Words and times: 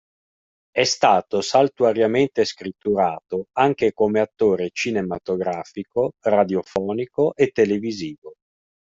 È 0.71 0.83
stato 0.83 1.41
saltuariamente 1.41 2.43
scritturato 2.43 3.45
anche 3.51 3.93
come 3.93 4.19
attore 4.19 4.69
cinematografico, 4.73 6.13
radiofonico 6.21 7.35
e 7.35 7.51
televisivo. 7.51 8.33